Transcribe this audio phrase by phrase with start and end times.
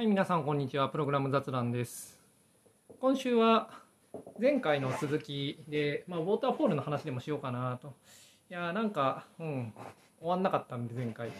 [0.00, 0.88] はい、皆さんこんにちは。
[0.88, 2.18] プログラム雑談です。
[3.02, 3.68] 今週は
[4.40, 7.92] 前回の続きで、まあ、ウォーターフォールの話でもしようかなと。
[8.50, 9.74] いやーなんか、うん、
[10.18, 11.30] 終わんなかったんで、前回。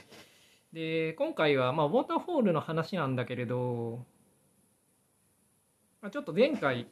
[0.74, 4.04] で、今回は、まあ、ウォーターフォールの話なんだけれど、
[6.02, 6.86] まあ、ちょっと前回、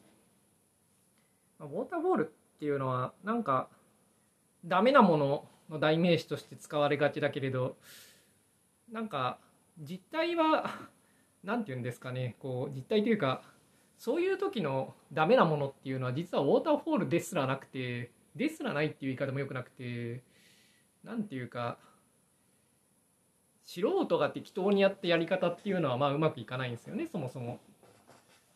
[1.59, 3.69] まあウォーターフォールっていうのは、なんか、
[4.65, 7.77] ダメなものの代名詞として使われがちだけれど、
[8.91, 9.37] なんか、
[9.79, 10.65] 実態は、
[11.49, 13.43] なんて言うんですかね、こう、実態というか、
[13.97, 20.23] そういう時のダメなものっていうのは、実はウォーターフォールですらなくて、ですらないっていう言い方もよくなくて、
[21.03, 21.79] なんていうか、
[23.65, 27.61] 素人が適当にやったやり方っていうのは、まあ、うまくいかないんですよね、そもそも。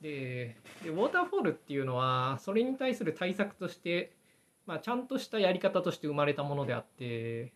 [0.02, 4.12] で、でウォーターフォールっていうのは、それに対する対策として、
[4.66, 7.54] まあ、ちゃんとしたやり方として生まれたものであって、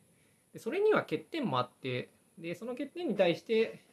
[0.55, 2.09] でそれには欠点もあって、
[2.39, 3.85] で、その欠点に対して、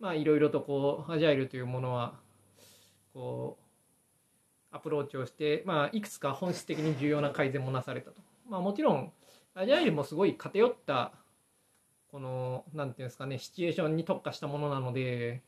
[0.00, 2.14] まあ、いろいろとこう、アジャイルというものは、
[3.14, 3.58] こ
[4.72, 8.20] う、アプローチをして、まあ、いくつか本質的に重要な改善もなされたと。
[8.48, 9.12] まあ、もちろん、
[9.54, 11.12] アジャイルもすごい偏った、
[12.10, 15.42] この、なんていうんですかね、シチュエーションに特化したものなので、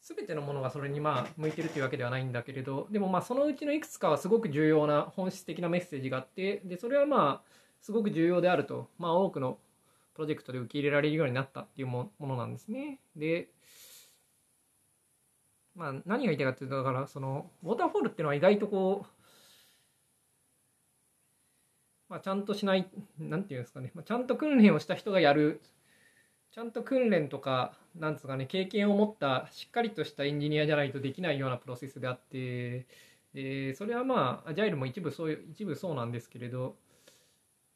[0.00, 7.50] すべてのものがそれにまあ向いてるというわけではないんだけれどでもまあそのうちのいくつかはすごく重要な本質的なメッセージがあってでそれはまあ
[7.82, 9.58] すごく重要であるとまあ多くの
[10.20, 13.00] プロジェクトで受け入れられるようになったっていうものなんですね。
[13.16, 13.48] で
[15.74, 19.10] まあ何が言いたいかっていうとだからそのウォーターフォールっていうのは意外とこう
[22.10, 22.86] まあちゃんとしない
[23.18, 25.62] なんていうんですかね、まあ、ちゃんと訓練をした人がやる
[26.52, 32.88] ちゃんと訓練とか、なんつうかね、経験を持った、しっかりとしたエンジニアじゃないとできないようなプロセスであって、
[33.32, 36.76] で、それはまあ、アジャイルも一部そういう、一部そうなんですけれど、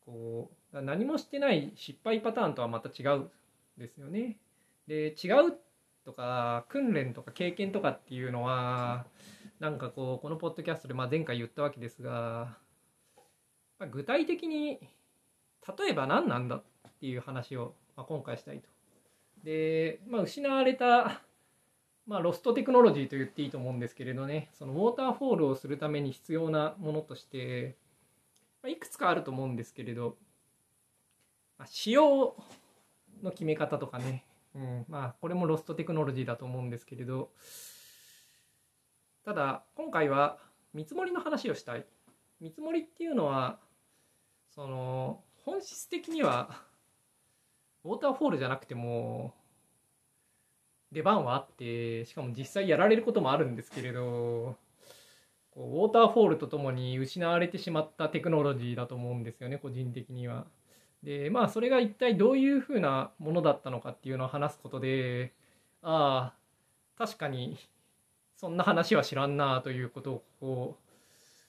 [0.05, 3.31] こう、何もしてない失敗パターンとはまた違うん
[3.79, 4.39] ですよね。
[4.87, 5.55] で、違う
[6.05, 9.07] とか、訓練とか経験とかっていうのは、
[9.61, 12.57] なんかこう、このポッドキャストでまあ前回言ったわけですが、
[13.79, 14.81] まあ、具体的に、
[15.79, 16.63] 例えば何なんだっ
[17.01, 18.69] ていう話を、まあ、今回したいと。
[19.43, 21.23] で、まあ、失われた、
[22.07, 27.77] まあ、ロストテクノロジーと言っていいと思うんですけれどね、そのウォーターフォールをするために必要なものとして、
[28.63, 30.17] まあ、いくつかあると思うんですけれど、
[31.65, 32.37] まあ、仕様
[33.23, 37.31] の決め方とかね、うん、まあ、これもロストテクノロジーだと思うんですけれど、
[39.25, 40.39] ただ、今回は
[40.75, 41.87] 見積もりの話をしたい。
[42.41, 43.59] 見積もりっていうのは、
[44.55, 46.51] その、本質的には、
[47.83, 49.35] ウォーターフォールじゃなくても
[50.93, 54.57] 出番はあってしかも実際やられることもあるんですけれど
[55.51, 60.47] こうウォーターフォールとともに失われてしまったテクノロジーだと思うんですよね個人的には。
[61.05, 65.33] でまあそれが一体どういうふうなものだったのかっていうのを話すことで
[65.83, 67.59] ああ確かに
[68.37, 70.77] そんな話は知らんなということをこ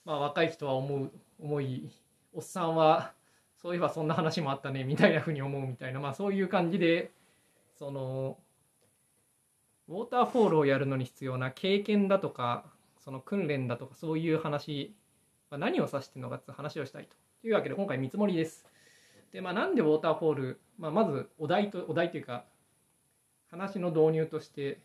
[0.05, 1.11] う、まあ、若い人は思う
[1.41, 1.89] 思い
[2.33, 3.13] おっさんは
[3.61, 7.11] そういえばそんな話もあったねみたいなふうに思うみたいな、まあ、そういう感じで
[7.79, 8.37] その
[9.87, 12.65] ウォーターフォールをやるのに必要な経験だとか
[13.03, 14.93] その訓練だとかそういう話、
[15.49, 17.07] まあ、何を指してるのかっていう話をしたい
[17.41, 18.65] というわけで今回見積もりです。
[19.35, 22.45] でまあ、なんでウォーターフォール、まあ、まずお題とお題というか
[23.51, 24.79] 話の導入として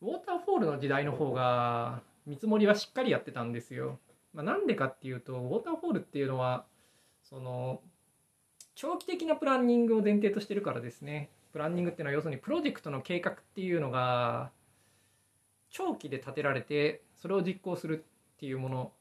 [0.00, 3.98] ウォーターフォールの時代の方が見積もりはしっかりやってたんですよ。
[4.32, 6.64] まあ、なんでかっていうとウォーターフォールっていうのは
[7.22, 7.82] その
[8.74, 14.52] 長期的なプランニングを前提としてるからですねプランニングっていうのは要するにプロジェクトの計画っていうのが
[15.68, 18.02] 長期で立てられてそれを実行する
[18.36, 18.92] っていうもの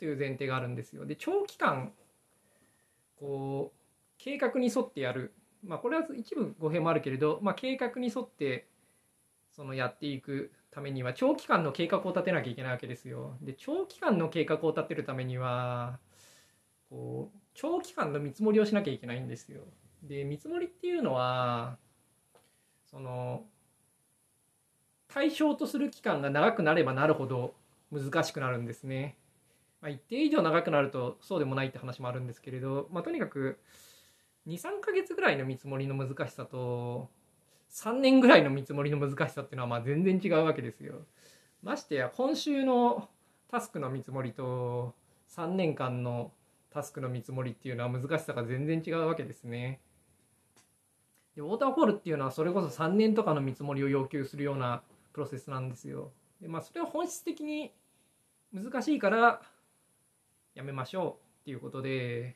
[0.00, 1.92] という前提があるんですよで長期間
[3.18, 3.78] こう
[4.18, 5.34] 計画に沿ってやる
[5.64, 8.66] まあこれは一部語弊もあるけれど、まあ、計画に沿って
[9.50, 13.36] そのやっていくためには長期間の計画を立てなきゃいけないわけですよ。
[13.42, 15.98] で長期間の計画を立てるためには
[16.90, 19.62] こう長期間の見積もりをしなきゃいけないんですよ。
[20.02, 21.76] で見積もりっていうのは
[22.90, 23.44] その
[25.08, 27.54] 対象とする期間が長くなればなるほど
[27.90, 29.16] 難しくなるんですね。
[29.80, 33.58] まあ、一定以上長くなるとそうでもないって話もあるんですけれど、まあ、とにかく
[34.48, 37.10] 23ヶ月ぐらいの見積もりの難しさと
[37.70, 40.94] 3年ぐらいの見積もりの難しさっていうのはまあ全然違うわけですよ。
[41.62, 43.08] ましてや今週の
[43.50, 44.94] タスクの見積もりと
[45.30, 46.32] 3年間の
[46.70, 49.80] タスクの見積もりっていうのは難しさが全然違うわけですね。
[51.36, 54.82] でウォーターフォールっていうのはそれこそ3年とかの見積もりを要求するような
[55.12, 56.10] プロセスなんですよ。
[56.40, 57.72] でまあそれは本質的に
[58.52, 59.42] 難しいから
[60.58, 62.34] やめましょうっていうことで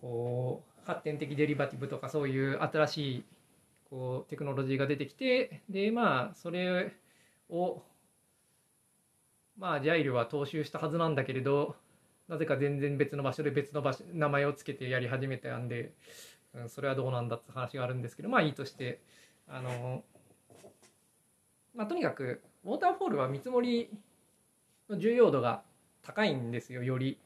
[0.00, 3.24] こう発展的デリバティブとかそういう新しい
[3.90, 6.94] こうテクノロジーが出てきてでまあそれ
[7.50, 7.82] を
[9.58, 11.76] まあジャイルは踏襲したはずなんだけれど
[12.28, 15.92] なぜか全然別の場所で別の場所名前を付けてやり始めたんで、
[16.54, 19.02] うん、それはどうなんだって話があるんですけどまあいいとして
[19.46, 20.02] あの
[21.74, 23.90] まあとにかくウォーターフォールは見積もり
[24.88, 25.62] の重要度が
[26.04, 27.18] 高いんですよより。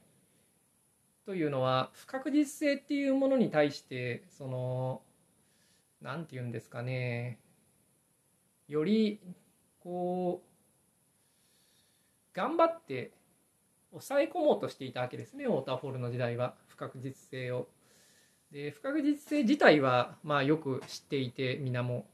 [1.27, 5.03] というのは不確実性っていうものに対してその
[6.01, 7.39] 何て言うんですかね
[8.67, 9.21] より
[9.81, 10.49] こう
[12.35, 13.13] 頑張って
[13.91, 17.69] 抑え込もうとしていたわけですねウォーターフォールの時代は不確実性を。
[18.51, 22.07] で不確実性自体はまあよく知っていて皆も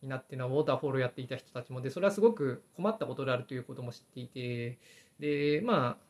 [0.00, 4.78] 皆っていうのはウォーターフォールをやっていた人たちもでそれはすごく困ったことであるということも知っていて
[5.18, 6.04] でまあ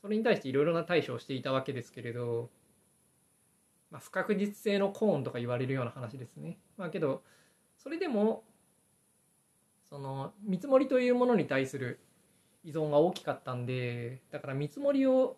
[0.00, 2.50] それに対していろいろな対処をしていたわけですけれど、
[3.90, 6.58] まあ、不確実性のコーンとか言われるような話ですね。
[6.76, 7.22] まあけど
[7.76, 8.44] それでも
[9.88, 12.00] その見積もりというものに対する
[12.64, 15.36] 依存が大きかったんでだから見積もりを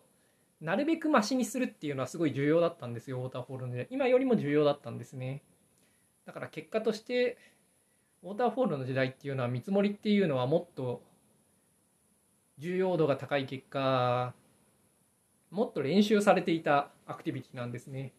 [0.61, 5.43] なるべくマシにするっていうのはすごい重要だったんですよウォーターフォールで今よりも重要だったんですね
[6.25, 7.37] だから結果として
[8.23, 11.01] ウォーターフォールの時代っていうのは見積もりっていうのはもっと
[12.59, 14.33] 重要度が高い結果
[15.49, 18.13] もっと練習されていたアクティビティなんですね。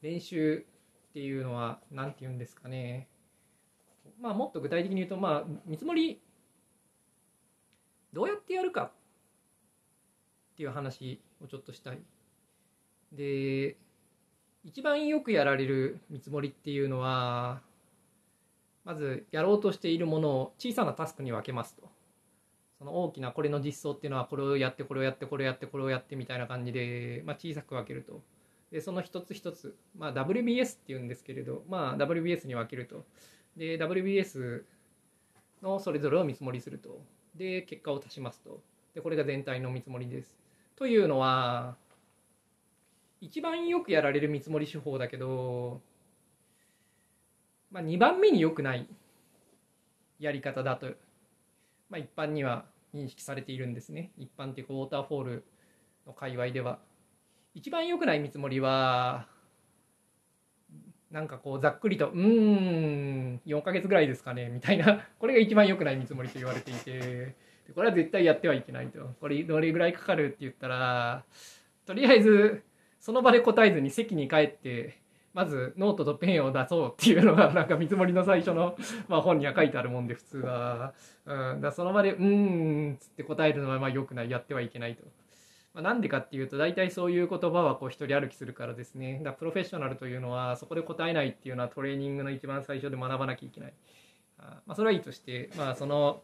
[0.00, 0.64] 練習
[1.10, 3.06] っていうのは何て言うんですかね。
[4.20, 6.20] まあもっと具体的に言うとまあ見積もり
[8.12, 8.92] どうやってやるかっ
[10.56, 11.98] ていう話をちょっとしたい。
[13.12, 13.76] で
[14.64, 17.60] 一番よくやられる見積もりっていうのは
[18.84, 21.88] まずやろうとしているものを小さなタスクに分けますと。
[22.82, 28.20] その大きなこれの実装っていうのはこれをやってこれをやってこれをやってこれをやってみたいな感じで、まあ、小さく分けると。
[28.72, 33.04] でその一つ一つ、まあ、WBS っていうんですけれど、まあ、WBS に分けると。
[33.56, 34.64] で WBS
[35.62, 37.00] のそれぞれを見積もりすると。
[37.36, 38.60] で結果を足しますと。
[38.94, 40.36] でこれが全体の見積もりです。
[40.74, 41.76] というのは
[43.20, 45.80] 一番よくやられる見積もり手法だけど
[47.70, 48.86] まあ、2番目に良くない
[50.18, 50.88] やり方だと、
[51.88, 54.12] まあ、一般には認識されているんですね。
[54.18, 55.44] 一般的ウォーターフォール
[56.06, 56.78] の界隈では。
[57.54, 59.26] 一番良くない見積もりは
[61.10, 65.06] なんかこうざっくりと「うーん4ヶ月ぐらいですかね」みたいな。
[65.18, 67.34] これが一番良くない見積もりと言われていて。
[67.74, 69.14] これは絶対やってはいけないと。
[69.20, 71.24] これどれぐらいかかるって言ったら
[71.86, 72.62] とりあえず
[73.00, 74.98] その場で答えずに席に帰って
[75.34, 78.76] まずノートとペンを出そうっていうのがなんか見積もりの最初の、
[79.08, 80.92] まあ、本には書いてあるもんで普通は、
[81.24, 84.30] うん、だその場で「うん」つって答えるのはまあよくない。
[84.30, 85.04] やってはいけないと。
[85.74, 89.20] まあ、なんでかっていうと大体そういう言葉はこう一人歩きするからですね。
[89.22, 93.74] だプロフェッショナルというのはそこで答えないっていうのはトレーニングの一番最初で学ばなきゃいけない。
[94.38, 96.22] あまあそれはいいとしてまあその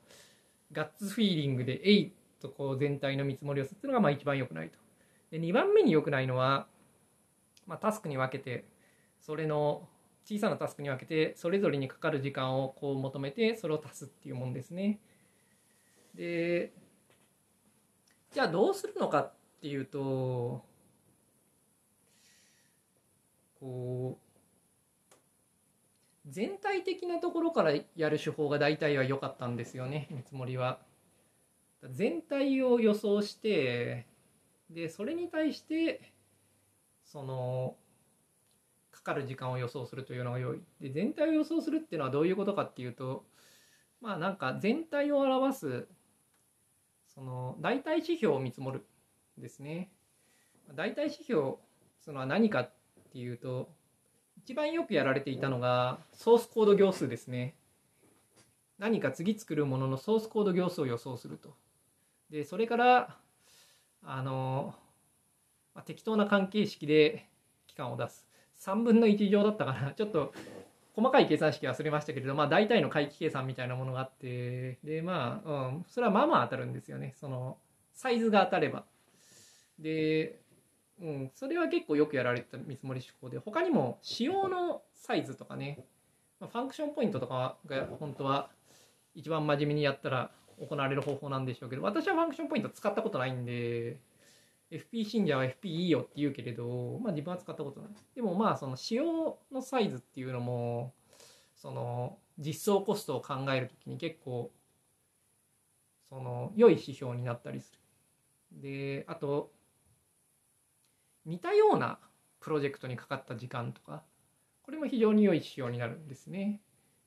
[0.73, 4.79] ガッツフィーリングで「えい!」とこう全体の見積もりをするっていうのがまあ一番良くないと。
[5.31, 6.67] で2番目に良くないのは、
[7.67, 8.65] まあ、タスクに分けて
[9.29, 9.87] それの
[10.25, 15.01] 小さなタスクに分けてそれぞれにかかる時間をこう求めてそれを足すっていうもんですね。
[16.15, 16.73] で
[18.33, 20.65] じゃあどうするのかっていうと
[23.61, 25.19] こう
[26.27, 30.79] 全体的なところからやる手法が大体は良かったんですよね見積もりは。
[31.91, 34.07] 全体を予想して
[34.71, 36.15] でそれに対して
[37.05, 37.77] その
[38.99, 40.61] かかる時間を予想するというのが良い。
[40.81, 43.25] で全体を予想するっていうのはどういうことかっていうと
[44.01, 45.89] まあなんか全体を表す
[47.07, 48.85] その代替指標を見積もる
[49.39, 49.91] ですね。
[50.75, 51.55] 代替指標
[52.01, 52.73] そのは何かっ
[53.13, 53.71] ていうと
[54.37, 57.55] 一番よくやられていたのがソースコード行数ですね。
[58.79, 61.55] 何か次作るもののソースコード行数を予想すると。
[62.31, 63.19] でそれから
[64.03, 64.75] あの、
[65.75, 67.29] まあ、適当な関係式で
[67.67, 68.28] 期間を出す。
[68.61, 69.93] 3分の1乗だったかな。
[69.97, 70.33] ちょっと
[70.95, 77.15] 細かい計算式忘れましたけれど、まあ、大体の回帰計算みたいなものがあってでまあ、うん、それはまあまあ当たるんですよね。
[77.17, 77.59] その
[77.93, 78.85] サイズが当たれば。
[79.79, 80.41] で、
[81.01, 85.85] うん、それは結構よくやられてた見積もり手法で他にも仕様のサイズとかね、
[86.41, 88.51] まあ、ファンクションポイントとかが本当は
[89.15, 93.99] 一番真面目にやったら行われる方法なんでしょうけど私はファンクションポイント使ったことないんで
[94.71, 97.91] FP 信者は FP いいよって言うけれど、まあ自分は使ったことない。
[98.15, 100.95] でもまあその仕様のサイズっていうのも、
[101.57, 104.53] その実装コストを考えるときに結構、
[106.09, 108.61] その良い指標になったりする。
[108.61, 109.53] で、あと、
[111.25, 111.99] 似たような
[112.41, 114.03] プロジェクトにかかった時間とか、
[114.63, 116.61] これも非常に良い指標になるんですね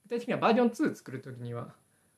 [0.06, 0.10] 具。
[0.10, 1.76] 体的にはバージョン2作る時には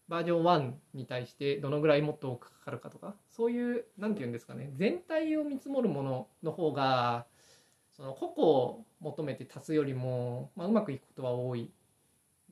[0.10, 7.26] バージョン1に対してどのぐらいもっとかかるかとかそういう何て言うんですかね全体を見積もるものの方が
[7.96, 11.72] その個々を求めて足すよりも、まあ、うまくいくことは多い。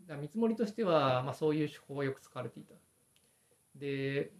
[0.08, 2.76] だ見積もりとしては、まあ、そういう手法がよく使われていた。
[3.76, 4.32] で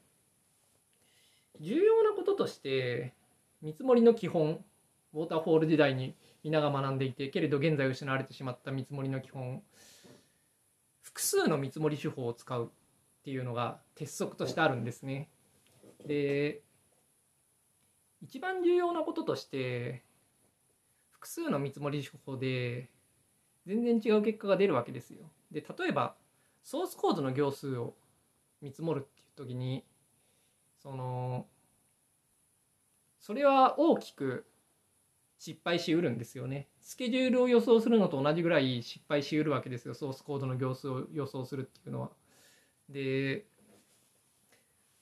[1.60, 3.14] 重要なこととして
[3.62, 4.64] 見積もりの基本
[5.14, 9.62] ウォーターフォール時代に皆が学んでいてけれど現在失われてしまった見積もりの基本
[11.02, 12.72] 複数の見積もり手法を使う。
[13.22, 15.30] っていうのが鉄則としてあるんですね。
[16.06, 16.62] で
[18.22, 20.04] 一番重要なこととして
[21.12, 22.90] 複数の見積もり手法で
[23.68, 25.30] 全然違う結果が出るわけですよ。
[25.52, 26.16] で例えば
[26.64, 27.94] ソースコードの行数を
[28.62, 29.84] 見積もるっていう時に
[30.82, 31.46] その
[33.20, 34.46] それは大きく
[35.38, 36.70] 失敗しうるんですよね。
[36.82, 39.94] スケジュールを予想するのと同じぐらい失敗しうるわけですよ。
[39.94, 42.12] ソースコードの行数を予想するっていうのは。
[42.92, 43.46] で、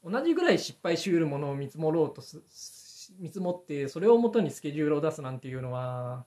[0.03, 2.21] 同じぐらい失敗しうるものを見積もろうと、
[3.19, 6.25] 見積もって、それをもとにスケジュールを出すなんていうのは、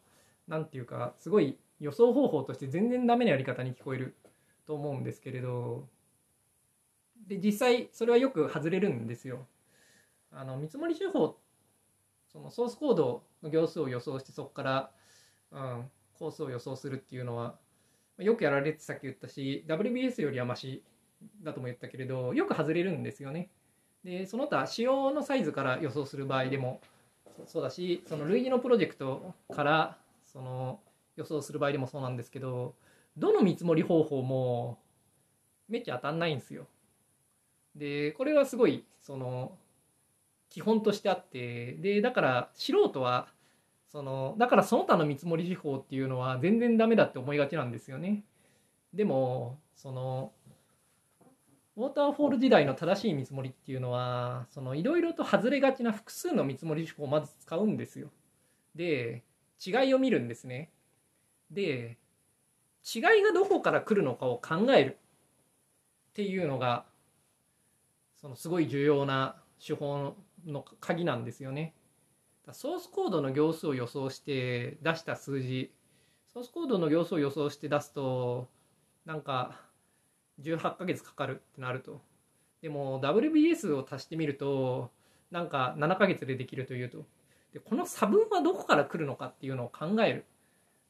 [0.49, 4.17] なんていうか、すごい予想方法として全然ダメなやり方に聞こえる
[4.67, 5.89] と思うんですけれど、
[7.27, 9.47] で、実際それはよく外れるんですよ。
[10.31, 11.39] あの、見積もり手法
[12.33, 14.91] そのソースコードの行数を予想してそこから、
[15.53, 17.57] うん、コースを予想するっていうのは
[18.19, 20.83] よくやられてさっき言ったし WBS よりはマシ
[21.43, 23.51] だとも言ったけれどよく外れるんですよね。
[24.05, 26.81] でその他仕様のサイズから予想する場合でも
[27.47, 30.81] そうだしその類似のプロジェクトからその
[31.17, 32.75] 予想する場合でもそうなんですけど
[33.17, 34.79] どの見積もり方法も
[35.69, 36.67] めっちゃ当たんないんですよ。
[37.77, 39.57] でこれはすごいその
[40.51, 43.29] 基本としてあってでだから素人は
[43.89, 48.25] そのだからその他の見積もり手法っていうのは全然ダメだって思いがちなんですよね。
[48.93, 50.33] でもその
[51.77, 58.11] ウォーターフォール時代の正しい見積もりっていうのはそのいろいろと外れがちな複数の見積もり手法をまず使うんですよ。
[58.75, 59.23] で
[59.65, 60.71] 違いを見るんですね。
[61.51, 61.99] で
[62.95, 64.99] 違いがどこから来るのかを考える
[66.11, 66.85] っていうのが
[68.21, 70.15] そのすごい重要な手法
[70.45, 71.75] の鍵なんですよね。
[72.51, 75.73] ソースコードの行数を予想して出した数字
[76.33, 78.49] ソースコードの行数を予想して出すと
[79.05, 79.61] なんか
[80.41, 82.01] 18ヶ月かかるってなると。
[82.63, 84.91] でも WBS を足してみると
[85.31, 87.05] なんか7ヶ月でできるというと。
[87.53, 90.25] でこの差分はどこから来るのかっていうのを考える。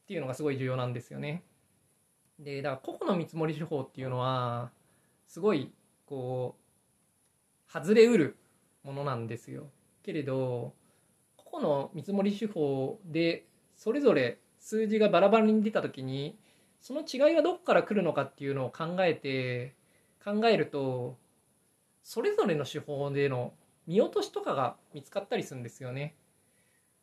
[0.03, 1.43] っていうのがすごい重要なんですよね。
[2.39, 4.71] でだから個々の見積もり手法っていうのは
[5.27, 5.71] すごい
[6.05, 8.37] こう外れうる
[8.83, 9.69] ものなんですよ。
[10.03, 10.73] けれど
[11.37, 13.45] 個々の見積もり手法で
[13.77, 16.37] それぞれ数字がバラバラに出た時に
[16.83, 19.73] その違いがどこから来るのかっていうのを考えて
[20.23, 21.17] 考えると
[22.03, 23.53] それぞれの手法での
[23.87, 26.15] 見落としとかが見つかったりするんですよね。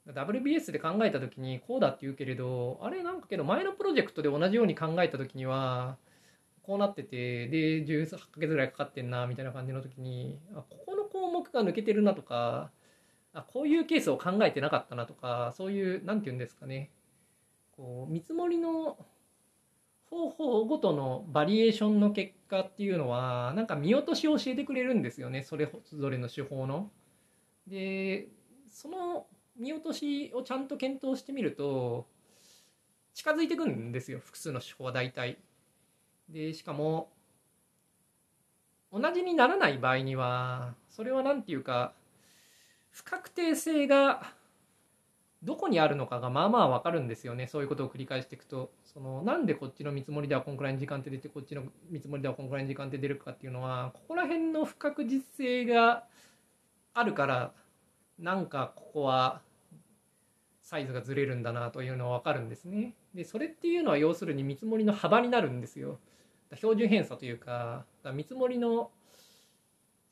[0.07, 5.97] WBS で考えた時にこうだって言うけれどあれなんかけど前のプロジェクトで同じように考えた時には
[6.63, 12.71] こうなっててで18ヶ月ぐらいかかってんなみたいな感じの時にあここの項目が抜けてるなとか
[13.33, 16.91] あこういうケースを考えてなかったなとかそういう何て言うんですかね
[17.77, 18.99] こう見積もりの
[20.11, 26.91] 方法ごとのバリエーションの結果っていうのはなんか見落としを教えてくれるんですよねそれぞれの手法の。
[27.67, 28.29] で
[28.69, 29.27] その
[29.57, 32.07] 見落としをちゃんと検討してみると
[33.15, 35.39] 近づいてくんですよ複数の手法は大体。
[36.29, 37.13] でしかも
[38.93, 41.93] 同じにならない場合にはそれは何て言うか
[42.91, 44.33] 不確定性が
[45.43, 56.05] どこにあるのかがまあまあ分かるんですよねそういうことを繰り返していくとそのなんでこっちの見積もりではこんくらいの時間って出てこっちの見積もりではこんくらいの時間って出るかっていうのはここら辺の不確実性が
[56.95, 57.53] あるから
[58.19, 59.43] なんかここは
[60.63, 62.95] サイズがずれるんだなというのは分かるんですね。
[63.15, 65.99] でそれっていうのは要するに見積もりの幅になるんですよ。
[66.57, 68.91] 標準偏差というか見積もりの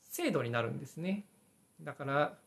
[0.01, 1.25] 精度になるんですね
[1.81, 2.37] だから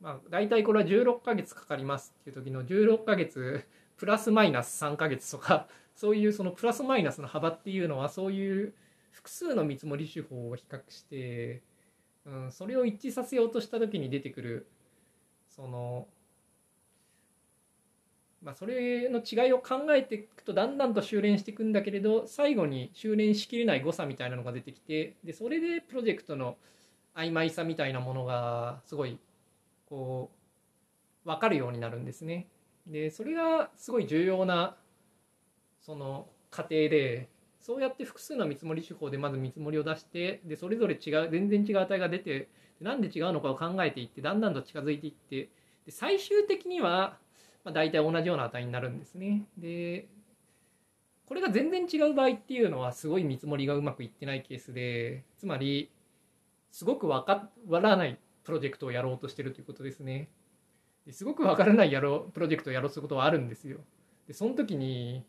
[0.00, 3.64] まあ大体これは16ヶ月かかりますっていう時の16ヶ月
[3.96, 8.74] プラスマイナス3ヶ月とか そういうそのプラスマイナスの幅っていうのはそういう
[9.10, 11.62] 複数の見積もり手法を比較して、
[12.26, 14.66] うん、それを一致させようとした時に出てくる
[15.48, 16.08] その
[18.44, 26.58] まあ、それの違いを考えていくとだんだんと修練していくんだけれど最後に修練しきれない誤差みたいなのが出てきてでそれでプロジェクトの
[27.16, 29.18] 曖昧さみたいなものがすごい
[29.88, 30.30] こ
[31.24, 32.46] う分かるようになるんですね。
[32.86, 34.76] でそれがすごい重要な
[35.80, 37.28] その過程で
[37.60, 42.48] そうやって複数の見積もり手法でまず見積もりを出してでそれぞれ違う全然違う値が出て
[42.80, 45.48] なんで違うのかを考えていってだんだんと近づいていって
[45.86, 47.16] で最終的には、
[47.64, 49.44] まあ、大体同じような値になるんですね。
[49.56, 50.06] で
[51.26, 55.90] これが全然違う場合っていうのはすごい見積もりがうまくいってないケースでつまり
[56.70, 60.28] すごくわからないプロジェクトをやろうとしてるということですね。
[61.06, 63.78] ですごくわからないやろプロジェクトをやろうとすることはあるんですよ。
[64.26, 65.24] でその時に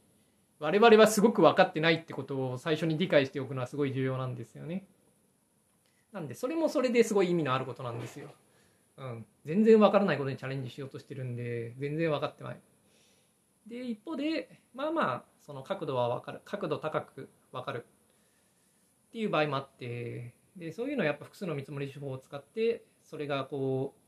[0.59, 4.85] 我々はすごく分かってないってことを最初に理解しておくのはすごい重要なんですよね。
[6.13, 8.29] なんでそれもそれですごい意味のあることなんですよ。
[8.97, 12.59] うん、全然分からないことにチャレンジしようとしてるんで全然分かってない。
[13.67, 17.85] で一方でまあまあその角度は分かる角度高く分かる
[19.09, 24.04] っていう場合もあってでそういうのはやっぱ複数の見積もり手法を使ってそれがこう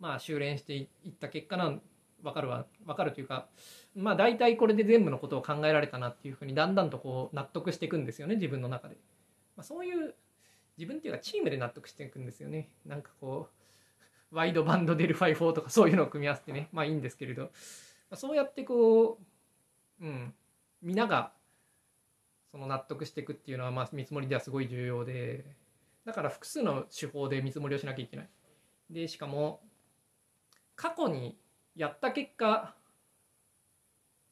[0.00, 1.82] まあ修練していった結果なん
[2.22, 3.46] 分かるわ分かるというか
[3.94, 8.96] まあ大体これで全部のことを考えられたなっていうふうにだんだんとこう納得していくんですよね自分の中で、
[9.56, 10.14] まあ、そういう
[10.76, 12.68] 自分っていうかチームで納得していくんですよね。
[12.84, 13.48] なんかこ
[14.32, 17.48] うワイドバンドデルファイ4とかそういうのを組み合わせてねまあいいんですけれど、ま
[18.10, 19.18] あ、そうやってこ
[20.00, 20.34] ううん
[20.82, 21.32] 皆が
[22.50, 25.44] その納得していくっていうのはまあ見積もりではすごい重要で
[26.04, 28.28] だから複数の手法で見積もりをしなきゃいけない。
[28.90, 29.60] でしかも
[30.76, 31.36] 過去に
[31.74, 32.74] やった結果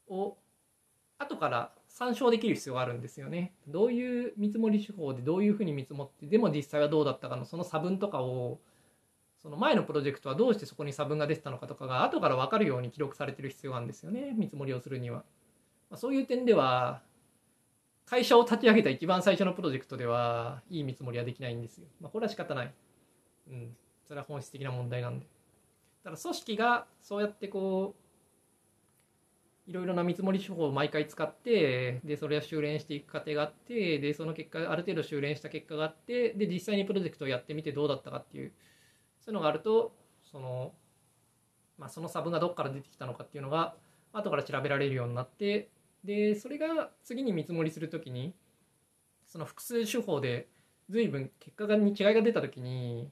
[0.07, 0.37] を
[1.17, 3.53] 後から参照できる必要があるんですよね。
[3.67, 8.59] どういう見積もり手法でどういうふうに見積もってでも実際はどうだったかのその差分とかを
[9.41, 15.23] その前のプロジェクトはどうしてそこに差分が出てたのかとかが後から分かるように記録されてる必要があるんですよね見積もりをするには。
[15.89, 17.01] まあ、そういう点では
[18.05, 21.87] 会社を立ち上げた一番最初のプロジェクトではいい見積もりはできないんですよ。
[22.01, 22.73] まあ、これは仕方ない。
[23.49, 23.75] うん。
[24.07, 25.25] それは本質的な問題なんで。
[26.05, 27.95] だから組織がそうやってこ
[29.67, 38.51] ういろいろな見積もり手法を毎回使ってでそれを修練していく過程があってでその結果ある程度修練した結果があってで実際にプロジェクトをやってみてどうだったかっていう
[39.19, 39.95] そういうのがあると
[40.31, 40.73] その,、
[41.79, 43.73] まあ、その差分がどこから出てきたのかっていうのが
[44.13, 45.69] 後から調べられるようになって
[46.03, 48.35] でそれが次に見積もりする時に
[49.25, 50.47] その複数手法で
[50.87, 53.09] 随分結果に違いが出た時に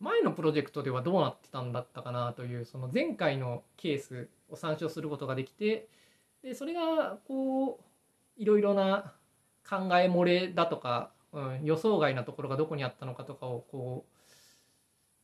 [0.00, 5.88] 前のプロジェクトではどうなってたんだったかなというその前回のケースを参照することができて
[6.42, 9.12] でそれがこういろいろな
[9.68, 14.06] 考え漏れだとか、うん、予想外なところがどこにあったのかとかをこ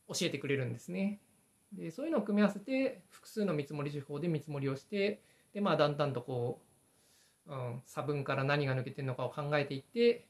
[0.07, 1.19] う教えてくれるんですね。
[1.73, 5.21] でそういうのを組み合わせて複数の見積もり手法で見積もりをして
[5.53, 6.61] でまあだんだんとこ
[7.47, 10.27] う、うん、差分から何が抜けてるのかを考えていって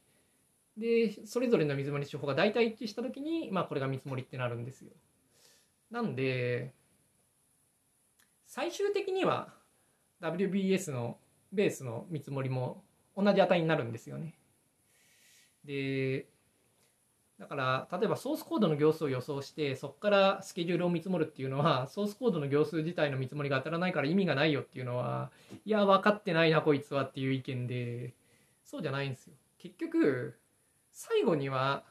[0.78, 4.92] でそれぞれの見積もり手法が大体一致した時に、まあ、これが見積もりってなるんですよ。
[5.90, 6.72] なんで
[8.46, 9.52] 最終的には
[10.22, 11.18] WBS の
[11.52, 12.84] ベースの見積もりも
[13.16, 14.34] 同じ値になるんですよね。
[15.64, 16.28] で
[17.38, 25.30] だから例えばソースコードの行数を予想してそこからスケジュールを見積もるっていうのはソースコードの行数自体の見積もりが当たらないから意味がないよっていうのは
[25.64, 28.14] いや分かってないなこいつはっていう意見で
[28.64, 29.34] そうじゃないんですよ。
[29.58, 30.38] 結局
[31.00, 31.84] 最後には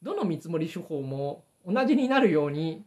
[0.00, 2.84] どの見積もり手法も同じになるように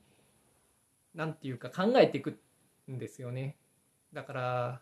[1.14, 2.40] 何て言うか考えていく
[2.90, 3.58] んですよね。
[4.14, 4.82] だから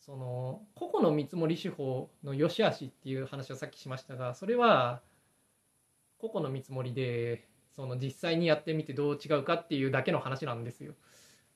[0.00, 5.00] その個々の見積もり手法の良し悪しっていう話をさっきしましたがそれは
[6.18, 7.46] 個々の見積もりで
[7.76, 10.94] その実際にやってみてどう違うかっていうだけの話なんですよ。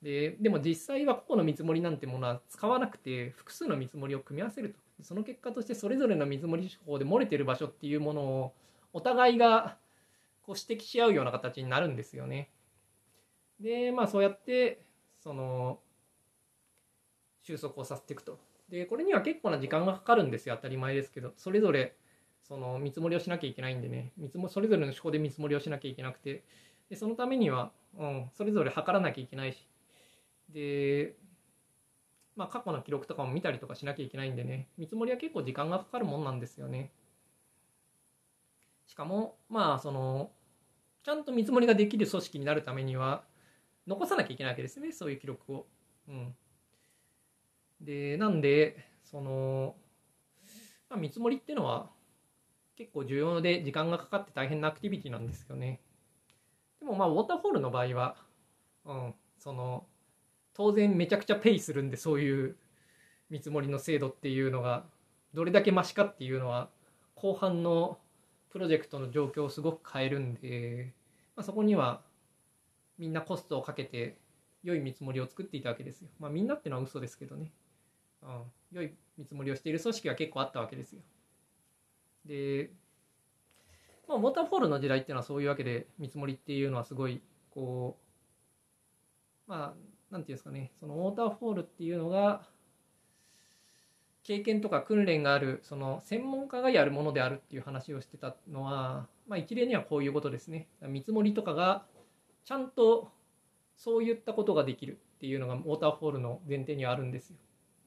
[0.05, 4.79] ででも実際は個々の見積もりなんてものは使わなくて複数の見積もりを組み合わせると。
[5.03, 8.53] その結果としてそれぞれの見積もり手法で漏れてる場所っていうものを
[8.93, 9.79] お互いが
[10.43, 12.51] こう指摘し合うような形になるんですよね。
[13.59, 14.79] でまあそうやって
[15.21, 15.79] その
[17.43, 18.39] 収束をさせていくと。
[18.69, 20.57] でこれには結構な時間がかかるんですよ。
[20.57, 21.33] 当たり前ですけど。
[21.39, 21.97] それぞれ
[22.43, 24.13] その見積もりをしなきゃいけないんでね。
[24.19, 26.45] 見積もそれぞれの手法で見積もりをしなきゃいけなくて。
[26.91, 29.67] でそのためには、うん、それぞれ測らなきゃいけないし。
[30.55, 31.17] で
[32.37, 36.91] まあ、過去の記録とかも見たりとかしなきゃいけないんでね見積もりは結構時間がかかるもんなんですよね。
[38.87, 40.31] しかもまあその
[41.05, 43.25] ちゃんと見積もりができる組織になるためには
[43.87, 45.67] 残さなきゃいけないわけですねそういう記録を。
[46.09, 46.35] うん、
[47.81, 49.75] でなんでその、
[50.91, 51.89] まあ、見積もりっていうのは
[52.77, 55.81] 結構重要で時間がかかって大変なアクティビティなんですよね。
[56.81, 58.17] でもまあウォーターフォールの場合は、
[58.85, 59.87] うん、その
[60.55, 62.57] 当然めちゃくちゃペイするんでそういう
[63.31, 64.85] 見積もりの精度っていうのが
[65.35, 66.71] どれだけマシかっていうのは
[67.17, 67.99] 後半の
[68.51, 70.93] プロジェクトの状況をすごく変えるんで、
[71.35, 72.03] まあ、そこには
[72.99, 74.17] みんなコストをかけて
[74.63, 76.09] 良い見積もりを作っていたわけですよ。
[76.21, 77.51] まあみんなってのは嘘ですけどね。
[78.23, 81.03] うん、良い見積もりをしている組織が結構あったわけですよ。
[82.25, 82.71] で、
[84.09, 87.99] まあ、ウォーターフォールの時代っていうのはそういうわけで見積もりっていうのはすごいこ
[89.49, 92.43] うまあなんていうんですかねそのウォーターフォールっていうのが
[94.23, 101.85] 経験とか訓練があるその専門家がやるものであるっていう話をしてたのは、まあ、一例にはこういうことですね見積もりとかが
[102.45, 103.13] ちゃんと
[103.77, 107.37] そういったことができるっていうのがウォーターフォールの前提にはあるんですよ。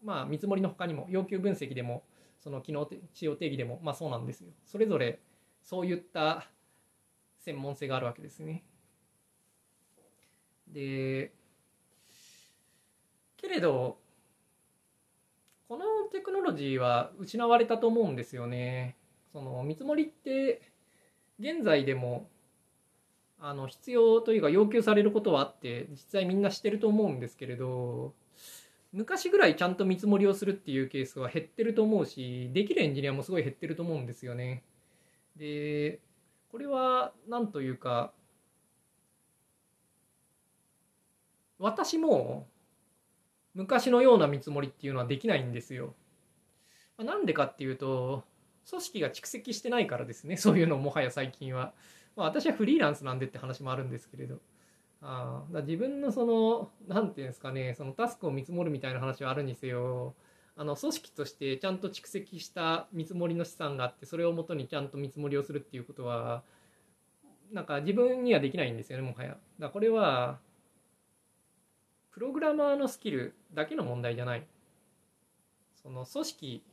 [0.04, 2.04] まあ見積もりの他にも要求分析でも
[2.40, 4.50] その機能使用定義でもまあそうなんですよ。
[4.66, 5.20] それぞれ
[5.62, 6.50] そういった
[7.40, 8.64] 専門性があるわけですね。
[10.68, 11.32] で
[13.38, 13.98] けれど
[15.68, 18.96] このテクノロジーは失われたと思うんですよね。
[19.34, 20.62] その見積もりって
[21.40, 22.30] 現在でも
[23.40, 28.14] あの必要というか要求されることはあって実際みんなしてると思うんですけれど
[28.94, 34.64] 昔ぐらいちゃんと見積もりをするっていうケースは減ってると思うしできるエンジニアもすごい減ってると思うんですよね。
[35.36, 36.00] で
[36.50, 38.12] これは何というか
[41.60, 42.48] 私も
[43.58, 45.96] 昔のような見積もりっていうのはできないんですよ。
[46.96, 48.24] まなんでかっていうと
[48.70, 51.74] 組織が蓄積してないからですね そういうのもはや最近は。
[52.16, 54.40] まあ、私はフリーランスなんでって話もあるんですけれど。
[55.02, 60.16] あだ自分のその何て言うんですかねそのタスクを見積もるみたいな話はあるにせよ
[60.56, 66.42] あの組織としてちゃんと蓄積した見積もりの資産があってそれをもとにちゃんと見積もりをするっていうことは
[67.52, 69.38] なんか自分にはできないんですよねもはや。
[69.60, 70.40] だこれは
[72.18, 74.44] プログラマーのスキルだけの問題じゃない
[75.76, 76.64] その組織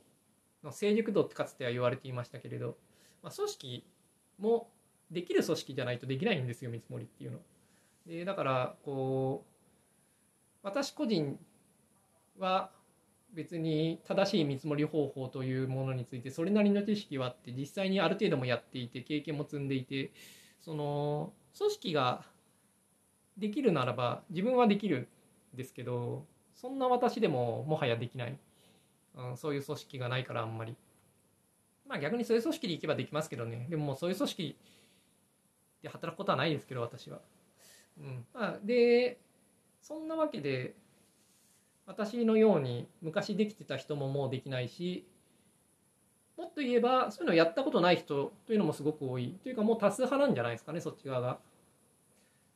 [0.63, 2.77] の成熟度ってかつては言われていましたけれど、
[3.21, 3.85] まあ、組織
[4.39, 4.71] も
[5.11, 7.37] できる組織じゃないとできないんですよ見積もりっていうの。
[8.07, 11.37] でだからこう私個人
[12.39, 12.71] は
[13.31, 20.11] 別に正しい見積もり方法というものについてそれなりの知識はあって実際にある程度もやっていて経験も積んでいて
[20.59, 22.23] その組織が
[23.37, 25.07] できるならば自分はできる
[25.55, 28.37] ですけどそんな私でももはやできない、
[29.15, 30.75] うん、そういう組織がないからあんまり。
[31.87, 33.67] まあ逆にそういう組織で行けばできますけどね。
[33.69, 34.57] でももうそういう組織
[35.83, 37.19] で働くことはないですけど私は、
[37.99, 38.25] うん。
[38.33, 39.19] まあ、で
[39.81, 40.75] そんなわけで
[41.85, 45.05] 私のように昔できてた人ももうできないし
[46.37, 49.37] もっと言えばそういうのをやったことない人というのもすごく多い。
[49.43, 51.39] というかもう多数派なんじゃないですかねそっち側が。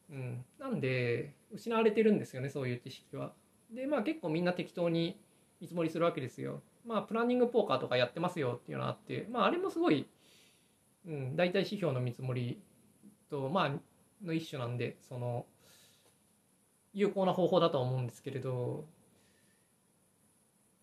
[0.10, 3.34] うん、なんで失われてるんですよねそういう知識は。
[3.74, 5.20] でまあ結構みんな適当に
[5.62, 6.62] 見積もりするわけですよ。
[6.86, 10.08] まあプランニングポーカーとかやってますよっていうのがあってまああれもすごい、
[11.08, 12.62] うん、大体指標の見積もり
[13.30, 15.46] とまあの一種なんでその
[16.94, 18.86] 有効な方法だとは思うんですけれど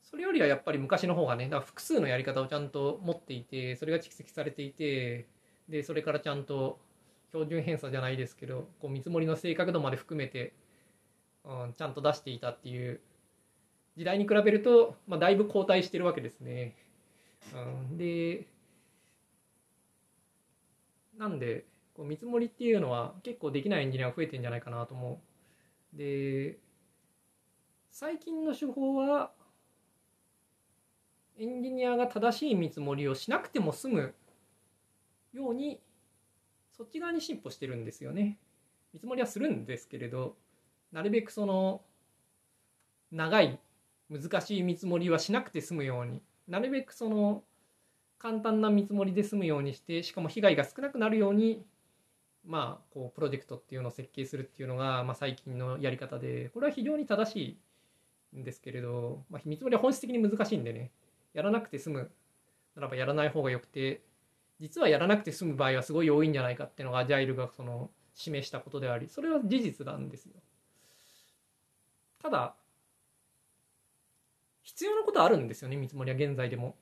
[0.02, 5.26] それよりはやっぱり昔の方がねだから複数のやり方をちゃんと持っていてそれが蓄積されていて
[5.68, 6.78] でそれからちゃんと
[7.32, 10.52] 標準偏差じゃないですけどこう見積もりの正確度まで含めて、
[11.44, 13.00] うん、ちゃんと出していたっていう
[13.96, 16.74] 時代に比べると、まあ、だいぶ後退してるわけですね。
[17.54, 18.46] うん、で
[21.18, 25.20] なんでこう見積もりっていうのは結構できないエンジニアが増えてんじゃないかなと思
[25.94, 25.96] う。
[25.96, 26.58] で
[27.90, 29.30] 最近の手法は
[31.38, 34.14] エンジニアが正しい見積もりをしなくても済む
[35.32, 35.80] ように
[36.76, 38.38] そっち側に進歩してるんですよね。
[38.92, 40.36] 見積もりはするんですけれど
[40.92, 41.82] なるべくその
[43.12, 43.58] 長い
[44.10, 47.42] 難しい見積もりはしなくて済むようになるべくその
[48.18, 51.62] 簡単な見積もりで済むようにしてしかも被害が少なくなるように
[52.46, 57.58] まあこうプロジェクトっていうのを設計するっていうのが、まあ、最近のやり方でこれは非常に正し
[58.34, 60.90] いんですけれど、まあ、見積もりは本質的に難しいんでね
[61.34, 62.10] やらなくて済む
[62.76, 64.00] ならばやらない方がよくて
[64.60, 70.32] 実はやらなくて済む場合はすごい多いんじゃないかっていうのがアジャイルがその示したことでありそれは事実なんですよ。
[72.22, 72.54] ただ
[74.62, 76.76] 必要なことあるんですよね見積もりは現在でも。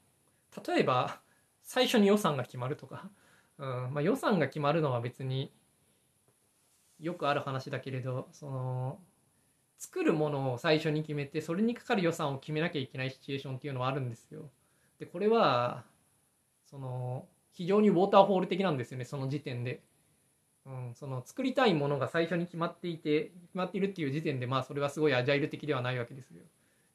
[0.66, 1.20] 例えば
[1.62, 3.10] 最初に予算が決まるとか、
[3.58, 5.52] うんまあ、予算が決まるのは別に
[7.00, 8.98] よくある話だけれどその
[9.78, 14.48] 作るものを最初に決めてそれにかかる予算を決めなきゃいけないシチュエーションっていうのはあるんですよ。
[14.98, 15.84] でこれは
[16.64, 19.80] その非常にウォーターフォール的なんですよねその時点で。
[20.66, 26.40] うん、その作りたいものが最初に決まっていて決まっているっていう時点でまあそれはすごいアジャイル的ではないわけですよ。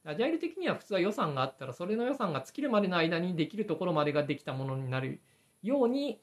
[0.06, 5.20] アジャイル的には普通は予算があったらそれの予算が尽きるまでの間にできるところまでができたものになる
[5.62, 6.20] ように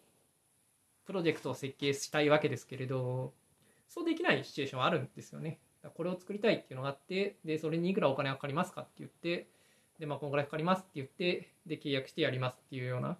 [1.04, 3.32] プロジェクトを設計したいわけですけれど
[3.86, 5.60] そうできないシチュエーションはあるんですよね。
[5.94, 9.46] これを作りたいっていうのがあってでそれにいくらお金がかかりますかって言って
[10.00, 13.16] で、まあ、こんぐらいかかりますって言ってで契約してやりますっていうような、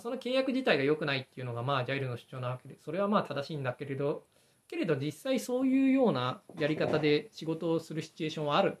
[0.00, 4.24] その契約自体が良くないっていうのがまあジャイルの主張なわけでそれはまあ正しいんだけれど
[4.68, 8.78] けれど実際そういうようなやり方で仕事をするシチュエーションはあるん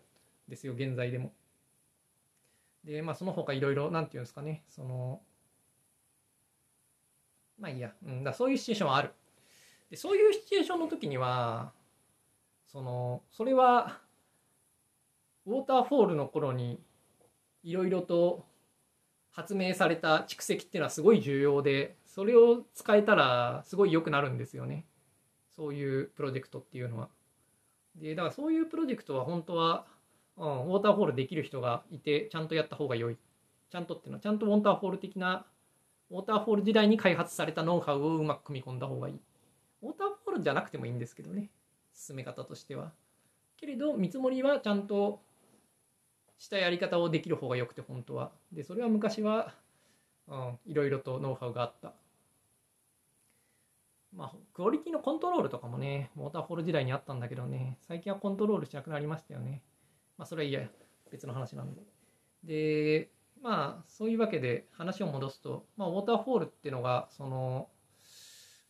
[0.48, 1.32] ですよ現在でも。
[2.84, 5.20] でまあその他いろいろなんていうんですかねその
[7.58, 9.12] まあいいや、うん、だそういうシチュエーションはある。
[9.90, 11.72] でそういうシチュエーションの時には
[12.66, 13.98] そのそれは
[15.46, 16.78] ウォーターフォールの頃に
[17.62, 18.44] いろいろと
[19.30, 24.84] 発明された蓄積っていうのはすごい重要でそれを使えたらすごい良くなるんですよね
[25.54, 27.08] そういうプロジェクトっていうのは。
[27.96, 29.86] でだからそういうプロジェクトは本当は、
[30.36, 33.16] うん、ウォーターフォールできる人がいてちゃんとやった方が良い。
[33.70, 35.46] ちゃんとっていうのはちゃんとウォーターフォール的な
[36.10, 39.20] ウォーターフォール時代に開発されたノウハウをうまく組み込んだ方がいい。
[39.82, 41.50] ウォーターフォールじゃなくてもいいんですけどね
[41.92, 42.92] 進め方としては。
[43.56, 45.20] けれど見積もりはちゃんと
[46.38, 48.32] したやり方をできる方がよくて本当は。
[48.52, 49.54] でそれは昔は、
[50.28, 51.94] うん、いろいろとノウハウがあった。
[54.14, 59.62] まあクオリティのコントロールとかもねウォーターフォール時代にあったんだけどね最近はコントロールしなくなりましたよね。
[60.16, 60.62] まあそれはいや。
[61.10, 61.82] 別の話なんで。
[62.44, 63.10] で
[63.42, 67.68] まあそういうわけで話を戻すと、まあ、ウォーターフォールっていうのがその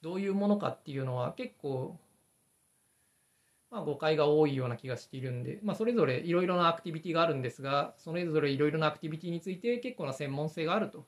[0.02, 1.98] どういうものかっていうのは結構
[3.70, 11.04] まあ、誤解が多いような気がしているんで、まあ、それぞれいろいろなアクティビティがあるんですがそれぞれいろいろなアクティビティについて結構な専門性があると。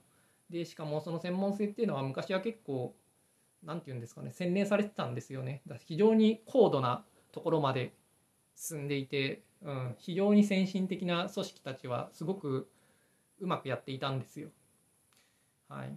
[0.51, 2.95] でしかもその専門性っていうのは昔は結構
[3.65, 5.63] 何て言うんですかね洗練されてたんですよね。
[5.67, 7.95] だ非常に高度なところまで
[8.57, 12.69] 進んでいて、うん、非常に先進的な組織たちはすごく
[13.41, 14.49] うまくやっていたんですよ。
[15.69, 15.97] はい。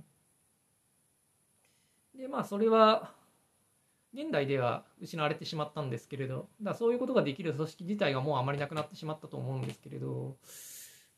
[2.17, 3.12] でまあそれは
[4.13, 10.38] 現代では失われてしまったんですけれどだそういうことができる組織自体がもうあまりなくなってしまったと思うんですけれど、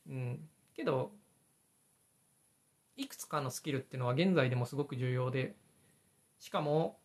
[0.08, 0.40] うん、
[0.74, 1.12] けど
[2.96, 5.54] いくつかのスキルっていうのは現在でもすごく重要で
[6.38, 6.98] しかも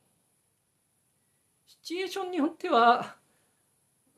[1.67, 3.15] シチュエーションによっては、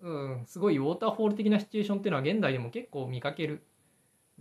[0.01, 3.63] うん、すごいウォーターフォール的なシチュエーションっていうのは現代でも結構見かける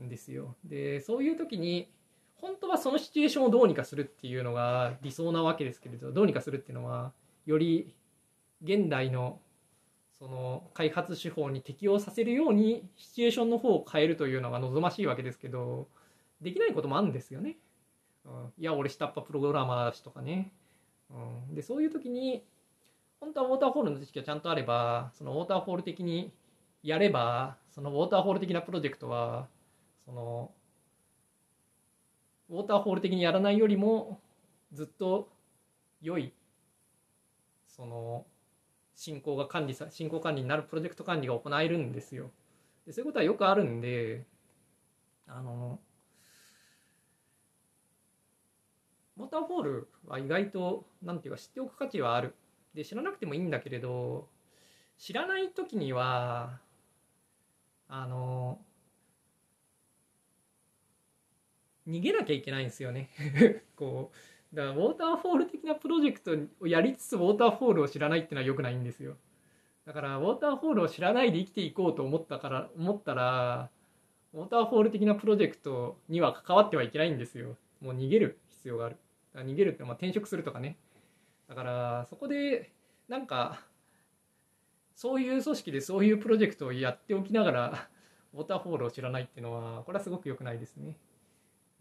[0.00, 0.56] んですよ。
[0.64, 1.90] でそういう時に
[2.34, 7.12] 本当はそのシチュエーションをどうにかするっていうのが理想なわけですけれどどうにかするっていうのは
[7.46, 7.94] より
[8.62, 9.40] 現代の
[10.18, 15.88] その開発手法に適応させるようにシチュエーションの方を変えるというのが望ましいわけですけど
[16.40, 17.56] できないこともあるんですよね。
[18.24, 20.52] うん、いや俺下っ端プログラマーだしとかね。
[21.10, 22.44] うん、でそういう時に
[23.20, 26.32] 本当はウォーターフォールの知識がちゃんとあればそのウォーターフォール的に
[26.82, 29.48] やればそのウォーターフォール的なプロジェクトは
[30.04, 30.50] その
[32.50, 34.20] ウォーターフォール的にやらないよりも
[34.72, 35.28] ずっと
[36.00, 36.32] 良い
[37.74, 38.26] その
[38.94, 42.30] 進行が管理さ進行管理になるプロジェクト管理が行えるんですよ。
[42.86, 44.26] でそういうことはよくあるんで
[45.26, 45.80] あの
[49.16, 52.34] モーターフォールは意外となんていうか知っておく価値はある。
[52.74, 54.28] で知らなくてもいいんだけれど
[54.98, 56.58] 知らない時には
[57.88, 58.58] あの
[61.86, 63.10] 逃げなきゃいけないんですよね
[63.76, 69.16] こうだからウォーターフォール的なプロジェクトをやりつつウォーターフォールを知らないっていうのはよくないんですよ。
[69.86, 73.70] だからウォーターフォールを知らないで生きていこうと思ったから思ったら
[74.34, 77.56] ウォーターフォール的なプロジェクトには関わってはいけないんですよ。
[77.80, 78.96] もう逃げる必要がある。
[79.34, 80.76] 逃げるってまあ転職するとかね。
[81.48, 82.70] だからそこで
[83.08, 83.60] なんか
[84.94, 87.88] そういう組織でそういうプロジェクトをやっておきながら
[88.34, 90.96] ウォーターフォールを知らないっていうのはこれはすごく良くないですね。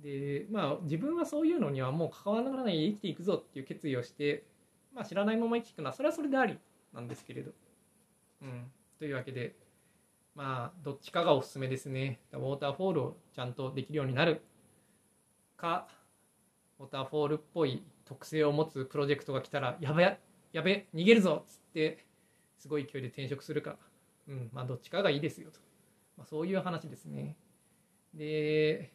[0.02, 4.44] でまあ自分はそういうのにはもう関わらないで生きていくぞっていう決意をして、
[4.94, 6.58] まあ、知らないまま生きていくのはそれはそれであり
[6.94, 7.52] なんですけれど。
[8.42, 9.56] うん、というわけで
[10.34, 12.20] まあどっちかがおすすめですね。
[12.34, 14.42] ウォーターフォールをちゃんとできるようになる
[15.58, 15.88] か
[16.80, 20.18] ウォーターフォールっぽい特性を持つプロジェクトが来たらやべ
[20.52, 22.06] やべ逃げるぞっつって
[22.58, 23.78] すごい勢いで転職するか、
[24.28, 25.60] うんまあ、どっちかがいいですよと、
[26.18, 27.38] まあ、そういう話ですね。
[28.14, 28.92] で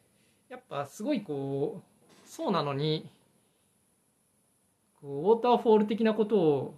[0.49, 3.09] やっぱすごいこうそうなのに
[5.01, 6.75] こうウォーターフォール的なことを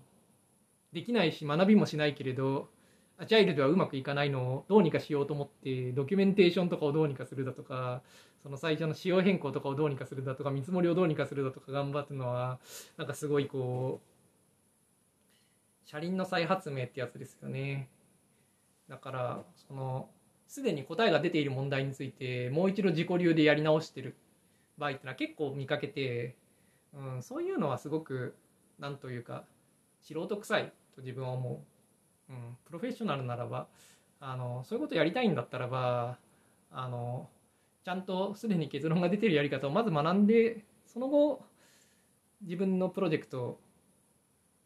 [0.92, 2.70] できないし学びもしないけれど
[3.18, 8.02] アジャイルではうまくいかないのをどうにかしようと思ってドキュメンテーションとかをどうにかするだとか
[8.42, 12.60] その最初の仕様変更とかをどうにかするだとか見積もりをどうにかするだとか頑張ってるのは
[12.98, 17.90] なんかすごいこう車輪の再発明ってやつですよね。
[18.88, 20.10] だからその
[20.50, 24.16] すでに答えが出ている問題についてもう一度自己流でやり直してる
[24.80, 26.36] 場合ってのは結構見かけて、
[26.94, 28.36] うん、そういうのはすごく
[28.80, 29.44] なんというか
[30.02, 31.64] 素人臭いと自分は思
[32.30, 33.68] う、うん、プロフェッショナルならば
[34.20, 36.18] あのそういうことやりたいんだったらば
[36.72, 37.30] あの
[37.86, 41.44] ちゃんとすでに結論が出てるやり方をまず学んでその後
[42.42, 43.60] 自分のプロジェクト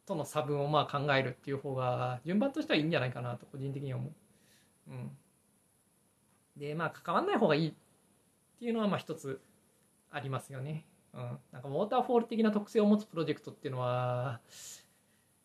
[0.05, 4.91] との差分をまあ考えるっていう方が順番としてはいいんじゃないかなと個人的には思う。
[4.91, 5.11] うん、
[6.57, 7.73] でまあ関わんない方がいいっ
[8.59, 9.41] ていうのはまあ一つ
[10.11, 10.85] ありますよね。
[11.13, 14.39] うん、なんかウォーターフォール的な特性を持つプロジェクトっていうのは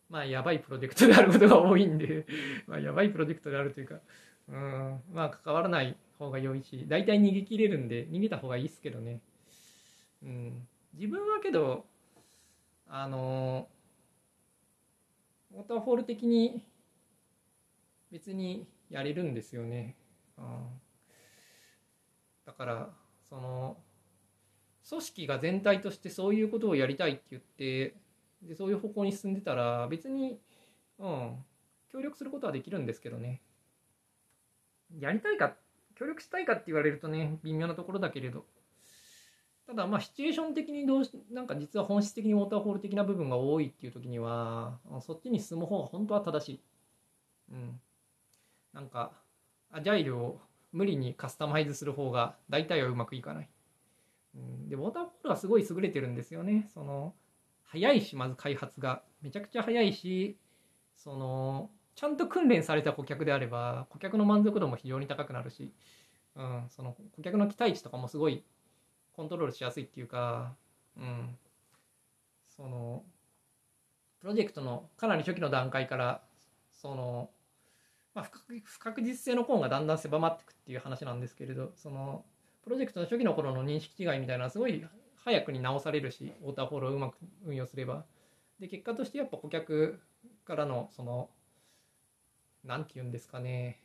[0.09, 2.25] まあやばいプロジェクトであることが多いんで
[2.65, 3.99] まあやばいプロジェクトであるというか、
[4.47, 9.21] うん、まあ関わらない方が良いし大体逃げ切れるんで逃げた方がいいですけどね。
[10.23, 11.85] うん、自分はけど
[12.87, 13.69] あの
[15.53, 16.63] ウォーターフォール的に
[18.11, 19.95] 別にやれるんですよね。
[20.37, 20.45] うん、
[22.49, 22.89] だから
[23.29, 23.77] その
[24.89, 27.93] 組織が全体としてそういうことをやりたいって言って
[28.41, 30.39] でそういう方向に進んでたら別に、
[30.97, 31.35] うん、
[31.91, 33.41] 協力することはできるんですけどね。
[34.97, 35.53] やりたいか
[35.95, 38.45] 協力したいかって言われるとね微妙なところだけれど
[39.67, 46.61] ただまあシチュエーション的にどうしなんか実は本質的にウォーターホール的な部分が多いっていう時にはそっちに進む方が本当は正しい。
[47.51, 47.79] うん。
[48.73, 49.11] なんか
[49.71, 53.49] アジャイルを無理にカスタマイズする方が大体はうまくいかない。
[54.35, 56.69] うん、でウォーターホールはすごい優れてるんですよね。
[56.73, 57.13] その
[57.63, 60.37] 早いしまず開発がめちゃくちゃ早いし
[60.95, 65.71] そのちゃんと訓練された顧客であれば顧客の満足度も非常に高くなるし、
[66.35, 68.43] うん、その顧客の期待値とかもすごい
[69.13, 70.55] コントロールしやすいっていうか、
[70.97, 71.35] うん、
[72.55, 73.03] その
[74.21, 76.21] プロジェクトのかなり初期の段階から
[76.81, 77.29] その、
[78.13, 78.29] まあ、
[78.63, 82.25] 不確実性のコーンがだんだん狭まっていくっていう話なんですけれどその
[82.63, 84.85] プロジェクトの初期の頃の認識違いみたいなすごい
[85.23, 88.05] 早くに直されるしウォーターフォールをうまく運用すれば。
[88.59, 89.99] で結果としてやっぱ顧客
[90.45, 91.29] からのその
[92.65, 93.81] 何て言うんですかね。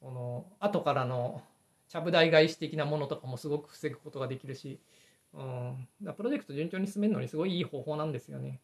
[0.00, 1.42] その後からの
[1.88, 4.78] ちゃぶ台返し的なものとかもすごく防ぐことができるし、
[5.32, 8.60] うん、だプロジェクト順調に進めるのにすごいいい方法なんですよね。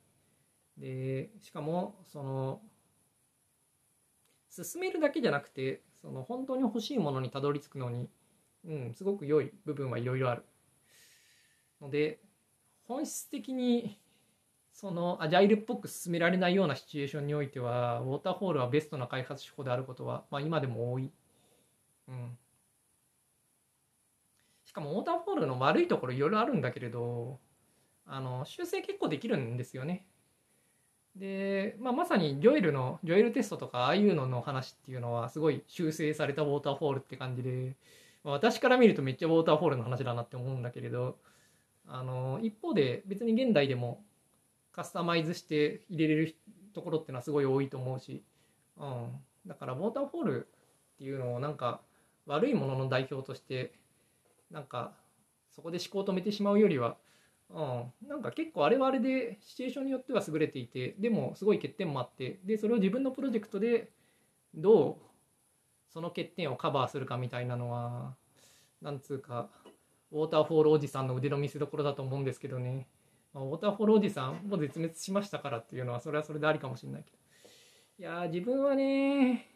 [0.77, 2.61] でしかもその
[4.63, 8.09] 進めるだけじゃなくてその本当に欲しいものにたどり着くのに、
[8.65, 10.45] うん、すごく良い部分はいろいろある。
[11.81, 12.21] ので
[12.87, 13.99] 本質的に
[14.73, 21.11] そのアジャイルっぽく進められないようなシチュエーションにおいてはウォーターフォールはベストな開発手法であることは、まあ、今でも多い。
[22.09, 22.39] うん
[24.65, 27.39] しかもウォーターフォールの悪いところいろいろあるんだけれど
[28.07, 30.05] あの修正結構できるんですよね。
[31.17, 37.75] で、まあ、まさにジョエルのジョエルテストとかああいうのの話っていうのはすごい修正されたウォーターフォールって感じで、
[38.25, 41.17] まあ、私から見るとめっちゃウォーターフォールの話だなって思うんだけれど
[41.87, 44.03] あの一方で別に現代でも
[44.73, 46.35] カスタマイズして入れれる
[46.75, 48.23] ところってのはすごい多いと思うし、
[48.79, 49.07] うん、
[49.47, 50.49] だからウォーターフォール
[50.95, 51.81] っていうのをなんか
[52.27, 53.73] 悪いものの代表として
[54.51, 54.93] なんか
[55.55, 56.97] そこで思考を止めてしまうよりは、
[57.55, 63.91] うん、なんか結構あれはあれでシチュエーションによっては優れていてでもすごい欠点もあってでそれを自分のプロジェクトで
[64.53, 65.05] どう
[65.93, 68.17] その欠点をカバーするかみたいなのは
[68.83, 69.51] なんつうか
[70.11, 72.89] ウォーターフォールおじさんの腕の見せ所だと思うんですけどね、
[73.33, 77.17] まあ、ウォーターフォールおじさんも絶滅しましたからっていうのはそれはそれでありかもしれないけど。
[77.97, 79.49] いや自分はね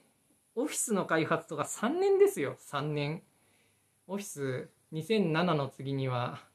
[0.54, 2.56] オフィスの開発とか3年ですよ。
[2.60, 3.22] 3年。
[4.06, 6.47] オフィス2007の次には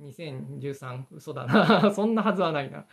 [0.00, 1.90] 2013嘘だな。
[1.94, 2.86] そんなはずはないな。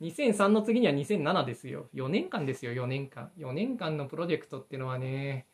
[0.00, 1.88] 2003の次には2007ですよ。
[1.94, 5.46] 4年間ですよ4年間4年間のプロジェクトっていうのはね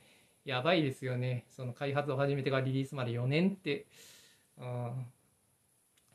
[0.44, 1.46] やばいですよね。
[1.50, 3.86] その開発を始めてからリリースまで4年って。
[4.58, 5.06] うん。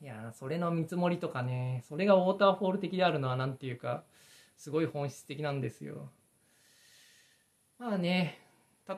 [0.02, 4.04] いやそれの見積もりとかねそれがウォーターフォール的であるのは何ていうか
[4.56, 6.10] すごい本質的なんですよ。
[7.78, 8.38] まあね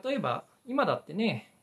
[0.03, 1.53] 例えば今だってね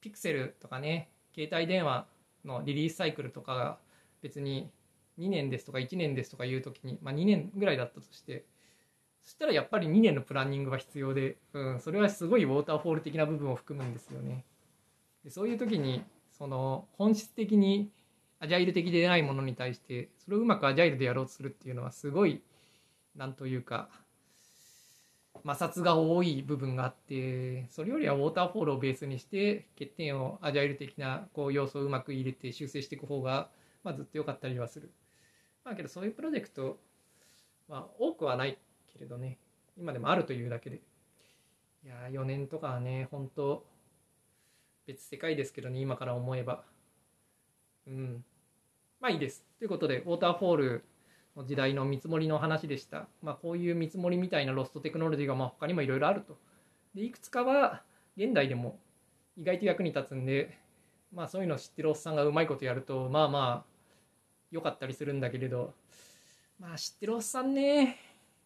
[0.00, 2.06] ピクセルとかね携帯電話
[2.44, 3.78] のリリースサイクルとかが
[4.22, 4.70] 別に
[5.18, 8.44] 2年ですとか1年ですとかいう時に、まあ、2年ぐらいだったとして
[9.22, 14.44] そしたらやっぱり2年のプランニングが必要で、うん、それはすごいウォーターフォール的な部分を含むんですよね。
[15.24, 17.90] でそういう時にその本質的に
[18.40, 22.42] アジャイル的でないものに対してそれをうまくアジャイルでやろうとするっていうのはすごい
[23.14, 23.88] なんというか
[25.44, 33.48] 摩擦が多い部分があってそれよりはウォーターフォールをベースにして欠点をアジャイル的なこう要素をうまく入れて修正していく方が、
[33.82, 34.92] まあ、ずっと良かったりはする。
[35.64, 36.78] まあけどそういうプロジェクト
[37.68, 38.58] は多くはない
[38.92, 39.38] けれどね
[39.76, 40.80] 今でもあるというだけで。
[41.84, 43.64] いや4年とかはね本当
[44.86, 46.62] 別世界ですけどね今から思えば。
[47.88, 48.24] うん。
[49.00, 49.44] まあいいです。
[49.58, 50.84] ということでウォーターフォール
[51.36, 53.06] の時代の見積もりの話でした。
[53.22, 56.36] まあ、こういう見積もりみたいなロストテクノロジーがまあ他にもいろいろあると。
[56.94, 57.82] でいくつかは
[58.16, 58.78] 現代でも
[59.36, 60.58] 意外と役に立つんで
[61.12, 63.72] まあそういうのを知ってるおっさんがうまいことやるとまあまあ
[64.50, 65.74] 良かったりするんだけれど
[66.58, 67.96] まあ知ってるおっさんね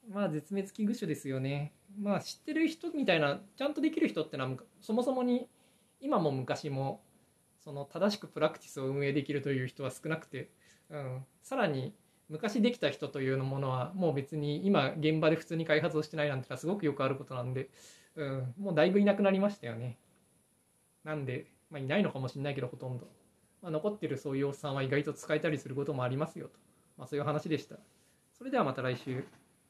[0.08, 5.48] まあ絶滅危惧種ですよねまあ知ってる人みたいなちゃんとできる人ってのはそもそもに
[6.00, 7.00] 今も昔も
[7.64, 10.50] その正しくプラクティスを運営できるという人は少なくて、
[10.88, 11.92] うん、さらに
[12.28, 17.70] 昔できた人というものはもう別に今現場で普通に開発をしてないなんてのはすごくよくあることなんで、
[18.16, 19.98] うん、もうだいぶいなくなりましたよね。
[21.04, 23.06] なんで、まあ、いないのかもしれないけどほとんど、
[23.62, 26.58] まあ、残ってるそういうおっさんは意外と使えたりすることもありますよと、
[26.98, 27.76] まあ、そういう話でした。
[28.36, 29.24] それではまた来週。